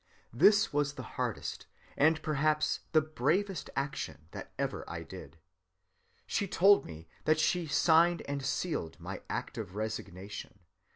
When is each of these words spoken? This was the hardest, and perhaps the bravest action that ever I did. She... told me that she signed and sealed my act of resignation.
This 0.33 0.73
was 0.73 0.93
the 0.93 1.03
hardest, 1.13 1.67
and 1.95 2.19
perhaps 2.23 2.79
the 2.91 3.01
bravest 3.03 3.69
action 3.75 4.25
that 4.31 4.51
ever 4.57 4.83
I 4.89 5.03
did. 5.03 5.37
She... 6.25 6.47
told 6.47 6.85
me 6.87 7.07
that 7.25 7.39
she 7.39 7.67
signed 7.67 8.23
and 8.23 8.43
sealed 8.43 8.99
my 8.99 9.21
act 9.29 9.59
of 9.59 9.75
resignation. 9.75 10.61